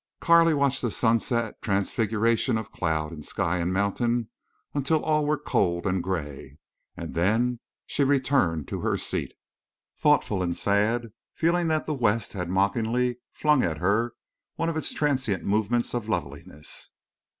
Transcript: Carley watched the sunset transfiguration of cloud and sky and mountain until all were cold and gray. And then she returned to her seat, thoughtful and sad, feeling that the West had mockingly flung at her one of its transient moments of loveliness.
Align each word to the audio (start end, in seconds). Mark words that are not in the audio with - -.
Carley 0.19 0.55
watched 0.55 0.81
the 0.81 0.89
sunset 0.89 1.61
transfiguration 1.61 2.57
of 2.57 2.71
cloud 2.71 3.11
and 3.11 3.23
sky 3.23 3.59
and 3.59 3.71
mountain 3.71 4.29
until 4.73 5.03
all 5.05 5.27
were 5.27 5.37
cold 5.37 5.85
and 5.85 6.01
gray. 6.01 6.57
And 6.97 7.13
then 7.13 7.59
she 7.85 8.03
returned 8.03 8.67
to 8.69 8.79
her 8.81 8.97
seat, 8.97 9.35
thoughtful 9.95 10.41
and 10.41 10.55
sad, 10.57 11.13
feeling 11.35 11.67
that 11.67 11.85
the 11.85 11.93
West 11.93 12.33
had 12.33 12.49
mockingly 12.49 13.17
flung 13.31 13.61
at 13.61 13.77
her 13.77 14.15
one 14.55 14.69
of 14.69 14.75
its 14.75 14.91
transient 14.91 15.43
moments 15.43 15.93
of 15.93 16.09
loveliness. 16.09 16.89